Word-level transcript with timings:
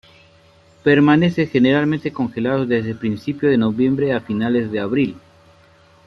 Permanece 0.83 1.45
generalmente 1.45 2.11
congelado 2.11 2.65
desde 2.65 2.95
principios 2.95 3.51
de 3.51 3.59
noviembre 3.59 4.13
a 4.15 4.19
finales 4.19 4.71
de 4.71 4.79
abril. 4.79 5.15